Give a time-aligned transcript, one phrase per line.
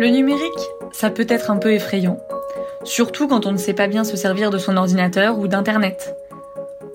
[0.00, 0.40] Le numérique,
[0.92, 2.16] ça peut être un peu effrayant,
[2.84, 6.16] surtout quand on ne sait pas bien se servir de son ordinateur ou d'Internet.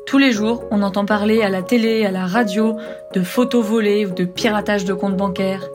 [0.08, 2.78] Tous les jours, on entend parler à la télé, à la radio,
[3.14, 5.70] de photos volées ou de piratage de comptes bancaires.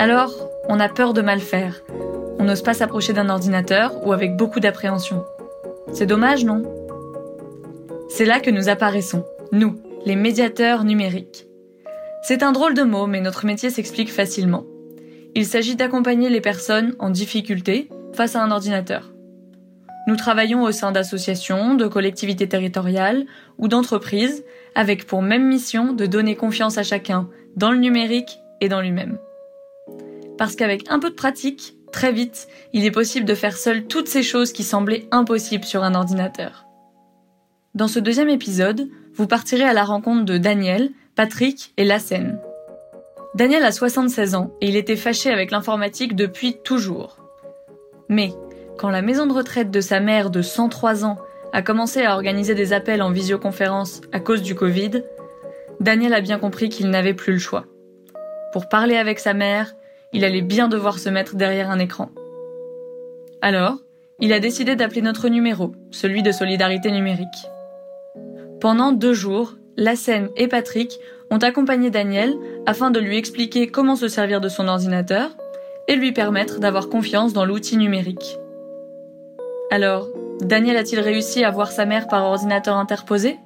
[0.00, 0.34] Alors,
[0.68, 1.80] on a peur de mal faire.
[2.40, 5.24] On n'ose pas s'approcher d'un ordinateur ou avec beaucoup d'appréhension.
[5.92, 6.64] C'est dommage, non?
[8.08, 11.46] C'est là que nous apparaissons, nous, les médiateurs numériques.
[12.24, 14.64] C'est un drôle de mot, mais notre métier s'explique facilement.
[15.34, 19.12] Il s'agit d'accompagner les personnes en difficulté face à un ordinateur.
[20.08, 23.26] Nous travaillons au sein d'associations, de collectivités territoriales
[23.58, 24.42] ou d'entreprises
[24.74, 29.18] avec pour même mission de donner confiance à chacun dans le numérique et dans lui-même.
[30.38, 34.08] Parce qu'avec un peu de pratique, très vite, il est possible de faire seul toutes
[34.08, 36.64] ces choses qui semblaient impossibles sur un ordinateur.
[37.74, 42.38] Dans ce deuxième épisode, vous partirez à la rencontre de Daniel, Patrick et Lassen.
[43.38, 47.18] Daniel a 76 ans et il était fâché avec l'informatique depuis toujours.
[48.08, 48.32] Mais
[48.76, 51.18] quand la maison de retraite de sa mère de 103 ans
[51.52, 55.04] a commencé à organiser des appels en visioconférence à cause du Covid,
[55.78, 57.66] Daniel a bien compris qu'il n'avait plus le choix.
[58.52, 59.72] Pour parler avec sa mère,
[60.12, 62.10] il allait bien devoir se mettre derrière un écran.
[63.40, 63.76] Alors,
[64.18, 67.46] il a décidé d'appeler notre numéro, celui de Solidarité numérique.
[68.60, 70.98] Pendant deux jours, Lassen et Patrick
[71.30, 72.34] ont accompagné Daniel
[72.66, 75.30] afin de lui expliquer comment se servir de son ordinateur
[75.88, 78.38] et lui permettre d'avoir confiance dans l'outil numérique.
[79.70, 80.08] Alors,
[80.40, 83.36] Daniel a-t-il réussi à voir sa mère par ordinateur interposé?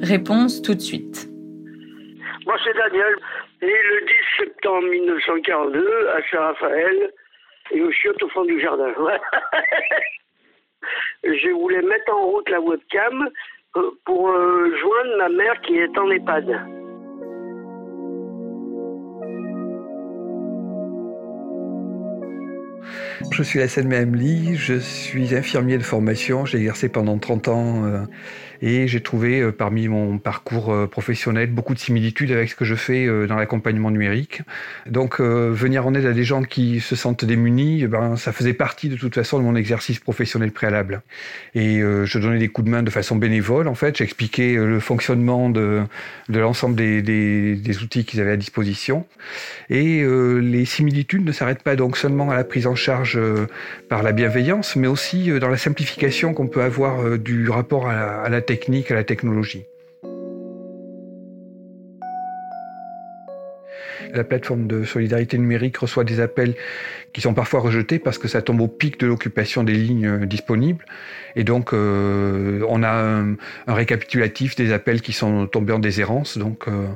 [0.00, 1.28] Réponse tout de suite.
[2.46, 3.16] Moi, c'est Daniel,
[3.62, 7.10] né le 10 septembre 1942 à Saint-Raphaël
[7.70, 8.92] et au chiottes au fond du jardin.
[11.24, 13.30] Je voulais mettre en route la webcam
[13.76, 16.73] euh, pour euh, joindre ma mère qui est en EHPAD.
[23.36, 28.04] Je suis Hassan Mehamli, je suis infirmier de formation, j'ai exercé pendant 30 ans euh,
[28.62, 32.64] et j'ai trouvé euh, parmi mon parcours euh, professionnel beaucoup de similitudes avec ce que
[32.64, 34.42] je fais euh, dans l'accompagnement numérique.
[34.86, 38.52] Donc venir en aide à des gens qui se sentent démunis, eh ben, ça faisait
[38.52, 41.02] partie de toute façon de mon exercice professionnel préalable.
[41.54, 45.50] Et je donnais des coups de main de façon bénévole en fait, j'expliquais le fonctionnement
[45.50, 45.82] de,
[46.28, 49.06] l'ensemble des, outils qu'ils avaient à disposition.
[49.70, 53.18] Et les similitudes ne s'arrêtent pas donc seulement à la prise en charge
[53.88, 58.20] par la bienveillance, mais aussi dans la simplification qu'on peut avoir du rapport à la,
[58.22, 59.66] à la technique, à la technologie.
[64.12, 66.54] La plateforme de solidarité numérique reçoit des appels
[67.12, 70.84] qui sont parfois rejetés parce que ça tombe au pic de l'occupation des lignes disponibles.
[71.34, 76.38] Et donc, euh, on a un, récapitulatif des appels qui sont tombés en déshérence.
[76.38, 76.86] Euh,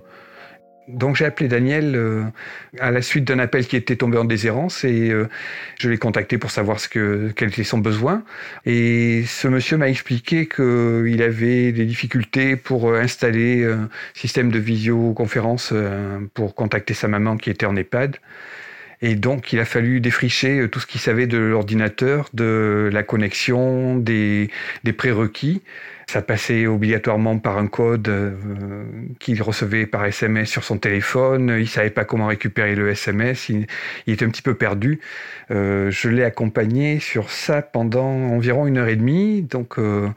[0.88, 2.24] donc j'ai appelé Daniel euh,
[2.80, 5.28] à la suite d'un appel qui était tombé en déshérence et euh,
[5.78, 8.24] je l'ai contacté pour savoir ce que, quel était son besoin.
[8.64, 15.70] Et ce monsieur m'a expliqué qu'il avait des difficultés pour installer un système de visioconférence
[15.72, 18.16] euh, pour contacter sa maman qui était en EHPAD.
[19.00, 23.96] Et donc, il a fallu défricher tout ce qu'il savait de l'ordinateur, de la connexion,
[23.96, 24.50] des,
[24.82, 25.62] des prérequis.
[26.08, 28.32] Ça passait obligatoirement par un code euh,
[29.18, 31.54] qu'il recevait par SMS sur son téléphone.
[31.60, 33.50] Il savait pas comment récupérer le SMS.
[33.50, 33.66] Il,
[34.06, 35.00] était un petit peu perdu.
[35.50, 39.42] Euh, je l'ai accompagné sur ça pendant environ une heure et demie.
[39.42, 40.08] Donc, euh,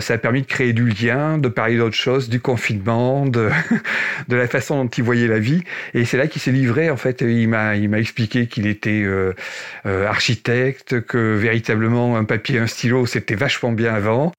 [0.00, 3.50] ça a permis de créer du lien, de parler d'autres choses, du confinement, de,
[4.30, 5.62] la façon dont il voyait la vie.
[5.92, 6.88] Et c'est là qu'il s'est livré.
[6.88, 9.04] En fait, il m'a expliqué qu'il était
[9.84, 14.32] architecte, que véritablement un papier, et un stylo, c'était vachement bien avant.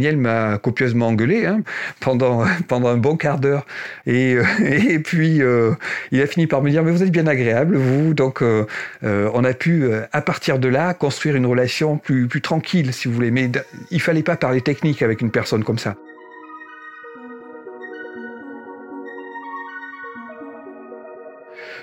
[0.00, 1.60] Daniel m'a copieusement engueulé hein,
[2.00, 3.66] pendant, un bon quart d'heure.
[4.06, 5.72] Et, euh, puis, euh,
[6.10, 8.14] il a fini par me dire, mais vous êtes bien agréable, vous.
[8.14, 8.64] Donc, euh,
[9.02, 13.14] on a pu, à partir de là, construire une relation plus, plus tranquille, si vous
[13.14, 13.30] voulez.
[13.30, 13.50] Mais
[13.90, 15.96] il fallait pas parler technique avec une personne comme ça.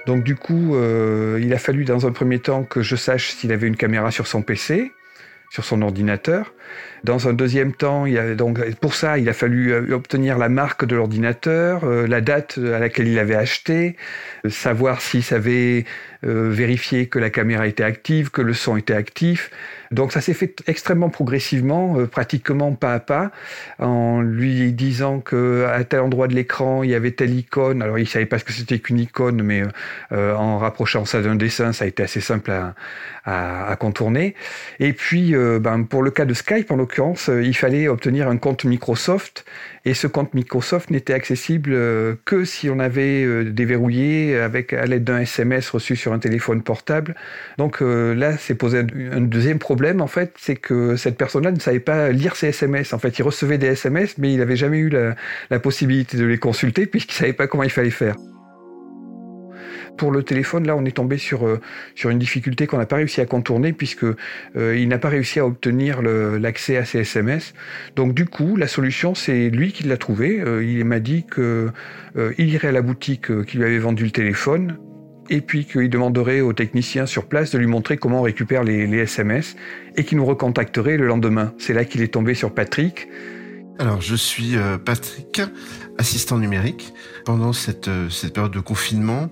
[0.08, 0.76] Donc du coup,
[1.38, 4.26] il a fallu dans un premier temps que je sache s'il avait une caméra sur
[4.26, 4.94] son PC
[5.58, 6.54] sur son ordinateur.
[7.04, 10.86] Dans un deuxième temps, il donc pour ça, il a fallu euh, obtenir la marque
[10.86, 13.96] de l'ordinateur, euh, la date à laquelle il avait acheté,
[14.46, 15.86] euh, savoir s'il savait
[16.24, 19.52] vérifier que la caméra était active, que le son était actif.
[19.92, 23.32] Donc ça s'est fait extrêmement progressivement, pratiquement pas à pas,
[23.80, 27.82] en lui disant que à tel endroit de l'écran il y avait telle icône.
[27.82, 29.64] Alors il savait pas ce que c'était qu'une icône, mais
[30.12, 32.76] en rapprochant ça d'un dessin, ça a été assez simple à,
[33.26, 34.36] à, contourner.
[34.80, 38.38] Et puis ben, pour le cas de Skype, en l'occurrence, euh, il fallait obtenir un
[38.38, 39.46] compte Microsoft
[39.86, 44.86] et ce compte Microsoft n'était accessible euh, que si on avait euh, déverrouillé avec à
[44.86, 47.16] l'aide d'un SMS reçu sur un téléphone portable.
[47.58, 51.80] Donc là, c'est posé un, deuxième problème en fait, c'est que cette personne-là ne savait
[51.80, 52.94] pas lire ses SMS.
[52.94, 56.38] En fait, il recevait des SMS, mais il n'avait jamais eu la, possibilité de les
[56.38, 58.16] consulter puisqu'il savait pas comment il fallait faire.
[59.98, 61.60] Pour le téléphone, là, on est tombé sur, euh,
[61.96, 65.40] sur une difficulté qu'on n'a pas réussi à contourner puisque euh, il n'a pas réussi
[65.40, 67.56] à obtenir l'accès à ses SMS.
[67.96, 70.40] Donc du coup, la solution, c'est lui qui l'a trouvé.
[70.40, 71.72] Euh, il m'a dit que
[72.38, 74.78] il irait à la boutique qui lui avait vendu le téléphone
[75.30, 78.88] et puis qu'il demanderait aux techniciens sur place de lui montrer comment on récupère les,
[78.98, 79.56] SMS
[79.96, 81.54] et qu'il nous recontacterait le lendemain.
[81.58, 83.08] C'est là qu'il est tombé sur Patrick.
[83.80, 85.42] Alors, je suis Patrick,
[86.00, 86.94] assistant numérique.
[87.26, 89.30] Pendant cette, cette période de confinement,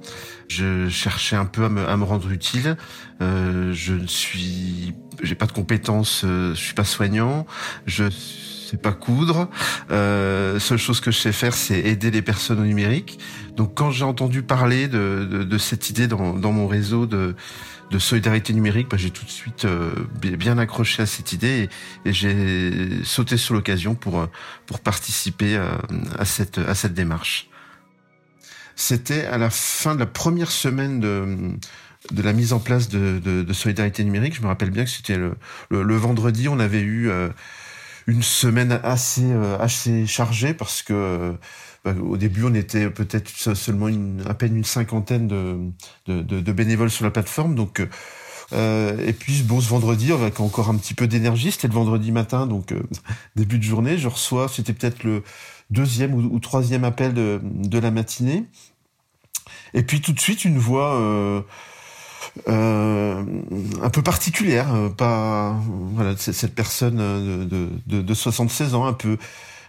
[0.47, 2.77] je cherchais un peu à me, à me rendre utile.
[3.21, 4.93] Euh, je ne suis,
[5.23, 7.45] j'ai pas de compétences, euh, je suis pas soignant,
[7.85, 8.05] je
[8.65, 9.49] sais pas coudre.
[9.91, 13.19] Euh, seule chose que je sais faire, c'est aider les personnes au numérique.
[13.55, 17.35] Donc quand j'ai entendu parler de, de, de, cette idée dans, dans mon réseau de,
[17.91, 19.91] de solidarité numérique, bah, j'ai tout de suite euh,
[20.21, 21.69] bien accroché à cette idée
[22.05, 24.27] et, et j'ai sauté sur l'occasion pour
[24.65, 25.79] pour participer à,
[26.17, 27.49] à cette à cette démarche.
[28.75, 31.55] C'était à la fin de la première semaine de,
[32.11, 34.35] de la mise en place de, de, de solidarité numérique.
[34.35, 35.35] Je me rappelle bien que c'était le,
[35.69, 36.47] le, vendredi.
[36.49, 37.29] On avait eu euh,
[38.07, 41.35] une semaine assez euh, assez chargée parce que
[41.83, 45.57] bah, au début on était peut-être seulement une, à peine une cinquantaine de,
[46.07, 47.55] de, de, bénévoles sur la plateforme.
[47.55, 47.81] Donc
[48.53, 52.11] euh, et puis bon ce vendredi avec encore un petit peu d'énergie, c'était le vendredi
[52.11, 52.83] matin, donc euh,
[53.35, 55.23] début de journée, je reçois, c'était peut-être le
[55.71, 58.45] deuxième ou, troisième appel de, de, la matinée.
[59.73, 61.41] Et puis tout de suite une voix euh,
[62.47, 63.23] euh,
[63.81, 65.55] un peu particulière, euh, pas
[65.93, 69.17] voilà cette personne de, de, de, 76 ans, un peu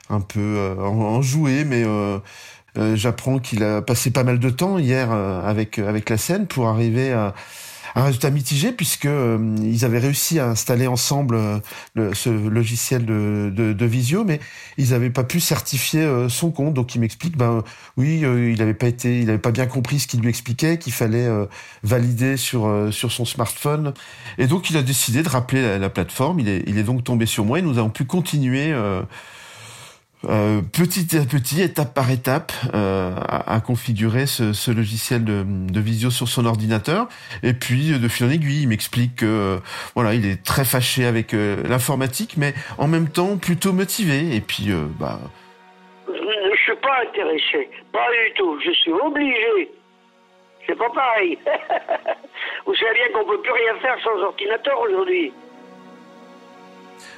[0.09, 1.85] un peu enjouée, mais
[2.95, 7.35] j'apprends qu'il a passé pas mal de temps hier avec la scène pour arriver à
[7.97, 11.59] un résultat mitigé puisque euh, ils avaient réussi à installer ensemble euh,
[11.95, 14.39] le, ce logiciel de, de, de, Visio, mais
[14.77, 16.75] ils n'avaient pas pu certifier euh, son compte.
[16.75, 17.65] Donc il m'explique, ben
[17.97, 20.93] oui, il n'avait pas été, il avait pas bien compris ce qu'il lui expliquait, qu'il
[20.93, 21.27] fallait
[21.83, 23.95] valider sur sur son smartphone,
[24.37, 26.41] et donc il a décidé de rappeler la, la plateforme.
[26.41, 28.75] Il est il est donc tombé sur moi et nous avons pu continuer.
[30.25, 36.27] Euh, petit à petit, étape par étape, euh, à, configurer ce, logiciel de, visio sur
[36.27, 37.09] son ordinateur.
[37.43, 39.59] Et puis, de fil en aiguille, il m'explique que euh,
[39.95, 44.35] voilà, il est très fâché avec euh, l'informatique, mais en même temps plutôt motivé.
[44.35, 45.21] Et puis, bah.
[46.09, 48.59] Je suis pas intéressé, pas du tout.
[48.65, 49.71] Je suis obligé.
[50.67, 51.39] C'est pas pareil.
[52.67, 55.33] Vous savez bien qu'on peut plus rien faire sans ordinateur aujourd'hui.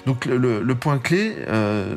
[0.06, 1.96] Donc le, le point clé, euh,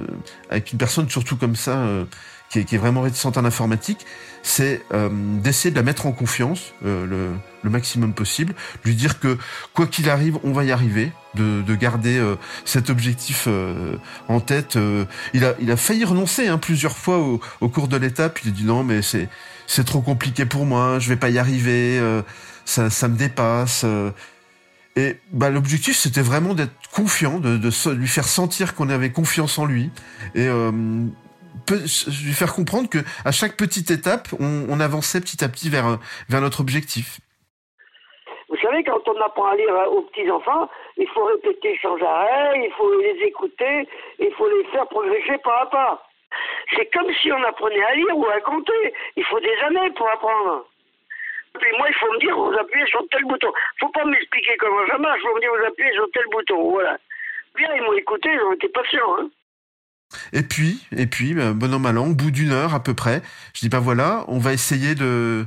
[0.50, 2.06] avec une personne surtout comme ça, euh,
[2.52, 4.06] qui, est, qui, est, vraiment réticente en informatique,
[4.44, 5.10] c'est euh,
[5.42, 7.30] d'essayer de la mettre en confiance euh, le,
[7.64, 8.54] le, maximum possible,
[8.84, 9.38] lui dire que
[9.74, 13.48] quoi qu'il arrive, on va y arriver, de, de garder euh, cet objectif
[14.28, 14.78] en tête.
[15.34, 18.50] il, a, il a failli renoncer hein, plusieurs fois au, au cours de l'étape, il
[18.50, 19.30] a dit non mais c'est
[19.68, 22.02] c'est trop compliqué pour moi, je vais pas y arriver,
[22.66, 23.86] ça, ça me dépasse.
[24.96, 27.58] Et bah, l'objectif, c'était vraiment d'être confiant, de,
[27.94, 29.90] lui faire sentir qu'on avait confiance en lui
[30.36, 35.50] et euh, lui faire comprendre que à chaque petite étape, on, on, avançait petit à
[35.50, 37.20] petit vers, vers notre objectif.
[38.50, 42.62] Vous savez, quand on apprend à lire aux petits enfants, il faut répéter sans arrêt,
[42.62, 43.88] il faut les écouter,
[44.20, 46.04] il faut les faire progresser pas à pas.
[46.76, 48.94] C'est comme si on apprenait à lire ou à compter.
[49.16, 50.66] Il faut des années pour apprendre.
[51.56, 53.52] Et moi, il faut me dire, vous appuyez sur tel bouton.
[53.80, 56.72] faut pas m'expliquer comment ça marche, il faut me dire, vous appuyez sur tel bouton.
[56.72, 56.98] Voilà.
[57.56, 59.18] Bien, ils m'ont écouté, ils été patients.
[59.20, 59.30] Hein.
[60.34, 62.94] Et puis, et puis, ben, bon an, mal an, au bout d'une heure à peu
[62.94, 63.22] près,
[63.54, 65.46] je dis, ben voilà, on va essayer de,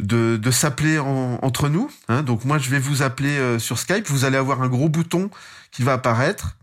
[0.00, 1.90] de, de s'appeler entre nous.
[2.08, 2.22] Hein.
[2.22, 4.06] Donc moi, je vais vous appeler euh, sur Skype.
[4.06, 5.30] Vous allez avoir un gros bouton
[5.70, 6.56] qui va apparaître.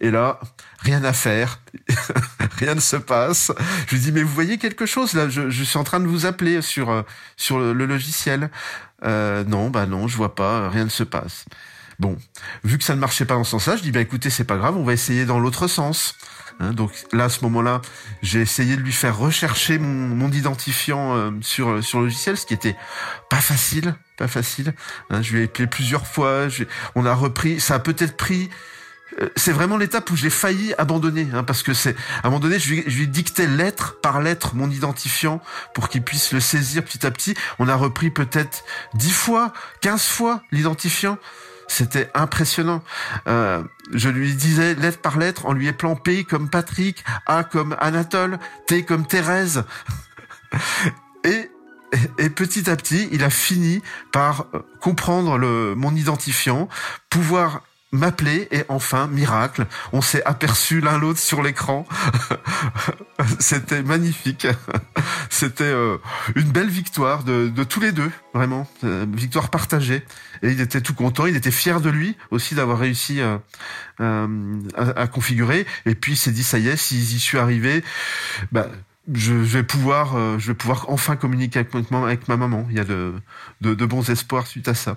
[0.00, 0.40] Et là,
[0.80, 1.60] rien à faire,
[2.58, 3.52] rien ne se passe.
[3.86, 5.28] Je lui dis mais vous voyez quelque chose là?
[5.28, 7.02] Je, je suis en train de vous appeler sur euh,
[7.36, 8.50] sur le, logiciel.
[9.04, 11.44] Euh, non, bah non, je vois pas, rien ne se passe.
[12.00, 12.18] Bon,
[12.64, 14.56] vu que ça ne marchait pas dans ce sens-là, je dis bah écoutez c'est pas
[14.56, 16.16] grave, on va essayer dans l'autre sens.
[16.60, 17.82] Hein, donc là, à ce moment-là,
[18.22, 22.46] j'ai essayé de lui faire rechercher mon, mon identifiant euh, sur sur le logiciel, ce
[22.46, 22.76] qui était
[23.28, 24.74] pas facile, pas facile.
[25.10, 26.46] Hein, je lui ai appelé plusieurs fois.
[26.94, 27.60] On a repris.
[27.60, 28.73] Ça a peut-être pris euh,
[29.36, 32.58] c'est vraiment l'étape où j'ai failli abandonner, hein, parce que c'est à un moment donné,
[32.58, 35.40] je lui, je lui dictais lettre par lettre mon identifiant
[35.74, 37.34] pour qu'il puisse le saisir petit à petit.
[37.58, 41.18] On a repris peut-être dix fois, quinze fois l'identifiant.
[41.66, 42.82] C'était impressionnant.
[43.26, 47.74] Euh, je lui disais lettre par lettre en lui appelant P comme Patrick, A comme
[47.80, 49.64] Anatole, T comme Thérèse.
[51.24, 51.28] et,
[52.18, 53.80] et, Et petit à petit, il a fini
[54.12, 56.68] par euh, comprendre le, mon identifiant,
[57.08, 57.62] pouvoir
[57.94, 61.86] m'appeler et enfin, miracle, on s'est aperçu l'un l'autre sur l'écran.
[63.38, 64.46] C'était magnifique.
[65.30, 65.98] C'était euh,
[66.34, 68.68] une belle victoire de, de, tous les deux, vraiment.
[68.82, 70.02] Euh, victoire partagée.
[70.42, 73.38] Et il était tout content, il était fier de lui aussi d'avoir réussi euh,
[74.76, 75.64] à, à, configurer.
[75.86, 77.84] Et puis il s'est dit, ça y est, si j'y suis arrivé,
[78.50, 78.68] bah,
[79.12, 82.66] je vais pouvoir, je vais pouvoir enfin communiquer avec, avec ma maman.
[82.70, 83.14] Il y a de,
[83.60, 84.96] de, de bons espoirs suite à ça.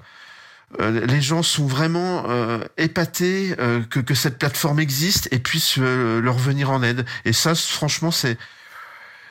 [0.80, 5.78] Euh, les gens sont vraiment euh, épatés euh, que, que, cette plateforme existe et puisse
[5.78, 7.06] leur venir en aide.
[7.24, 8.38] Et ça, franchement, c'est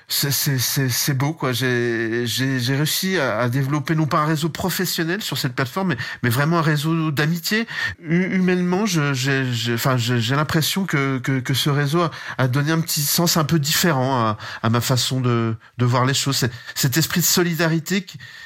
[0.08, 1.50] c'est beau quoi.
[1.52, 2.24] J'ai
[2.68, 6.58] réussi à, à, développer non pas un réseau professionnel sur cette plateforme, mais, mais vraiment
[6.58, 7.66] un réseau d'amitié.
[7.98, 9.12] Humainement, j'ai
[9.74, 13.44] enfin j'ai l'impression que, que, que ce réseau a, a, donné un petit sens un
[13.44, 16.46] peu différent à, à ma façon de de voir les choses.
[16.76, 18.45] Cet esprit de solidarité qui, euh,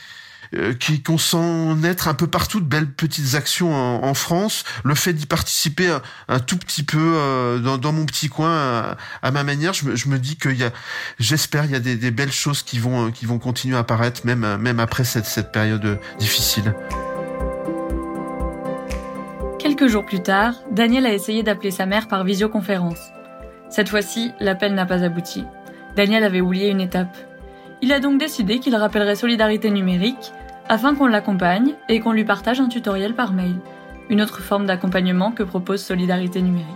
[0.78, 4.64] qui qu'on sent naître un peu partout de belles petites actions en, France.
[4.84, 5.96] Le fait d'y participer
[6.28, 9.96] un, tout petit peu euh, dans, dans, mon petit coin à, ma manière, je me,
[9.96, 10.70] je me dis qu'il y a,
[11.18, 14.22] j'espère, il y a des, des, belles choses qui vont qui vont continuer à apparaître
[14.26, 16.74] même même après cette, cette période difficile.
[19.58, 22.98] Quelques jours plus tard, Daniel a essayé d'appeler sa mère par visioconférence.
[23.68, 25.44] Cette fois-ci, l'appel n'a pas abouti.
[25.96, 27.16] Daniel avait oublié une étape.
[27.82, 30.32] Il a donc décidé qu'il rappellerait Solidarité numérique
[30.70, 33.56] afin qu'on l'accompagne et qu'on lui partage un tutoriel par mail,
[34.08, 36.68] une autre forme d'accompagnement que propose Solidarité numérique.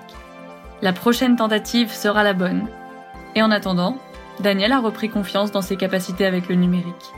[0.82, 2.66] La prochaine tentative sera la bonne.
[3.36, 3.96] Et en attendant,
[4.40, 7.12] Daniel a repris confiance dans ses capacités avec le numérique.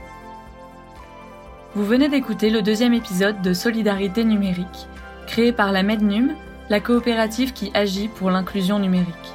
[1.75, 4.87] Vous venez d'écouter le deuxième épisode de Solidarité numérique,
[5.27, 6.35] créé par la Mednum,
[6.69, 9.33] la coopérative qui agit pour l'inclusion numérique.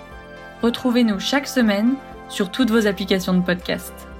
[0.62, 1.96] Retrouvez-nous chaque semaine
[2.30, 4.11] sur toutes vos applications de podcast.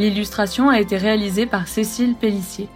[0.00, 2.70] L'illustration a été réalisée par Cécile Pellissier.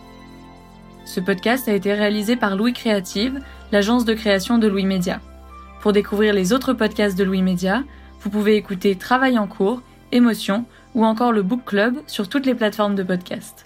[1.07, 3.40] Ce podcast a été réalisé par Louis Créative,
[3.73, 5.23] l'agence de création de Louis Média.
[5.81, 7.83] Pour découvrir les autres podcasts de Louis Média,
[8.21, 9.81] vous pouvez écouter Travail en cours,
[10.12, 13.64] Émotion ou encore le Book Club sur toutes les plateformes de podcast.